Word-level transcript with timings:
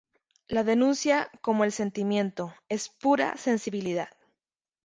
La 0.47 0.63
denuncia 0.63 1.29
como 1.43 1.63
el 1.63 1.71
sentimiento, 1.71 2.55
es 2.69 2.89
pura 2.89 3.37
sensibilidad. 3.37 4.09